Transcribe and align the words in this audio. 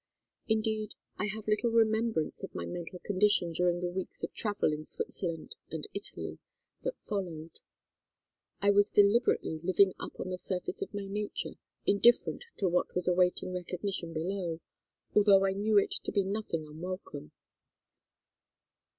Indeed 0.47 0.95
I 1.19 1.27
have 1.27 1.47
little 1.47 1.69
remembrance 1.69 2.43
of 2.43 2.55
my 2.55 2.65
mental 2.65 2.97
condition 2.97 3.51
during 3.51 3.81
the 3.81 3.91
weeks 3.91 4.23
of 4.23 4.33
travel 4.33 4.73
in 4.73 4.83
Switzerland 4.83 5.55
and 5.69 5.85
Italy 5.93 6.39
that 6.81 6.97
followed. 7.07 7.59
I 8.63 8.71
was 8.71 8.89
deliberately 8.89 9.59
living 9.61 9.93
up 9.99 10.19
on 10.19 10.29
the 10.29 10.39
surface 10.39 10.81
of 10.81 10.91
my 10.91 11.05
nature, 11.07 11.59
indifferent 11.85 12.45
to 12.57 12.67
what 12.67 12.95
was 12.95 13.07
awaiting 13.07 13.53
recognition 13.53 14.11
below, 14.11 14.59
although 15.13 15.45
I 15.45 15.51
knew 15.53 15.77
it 15.77 15.91
to 15.91 16.11
be 16.11 16.23
nothing 16.23 16.65
unwelcome. 16.65 17.31